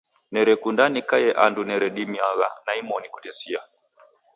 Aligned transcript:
Nerekunda 0.33 0.83
nikaie 0.93 1.31
andu 1.45 1.61
neredimagha 1.69 2.47
na 2.65 2.71
nimoni 2.77 3.07
kutesia. 3.13 3.59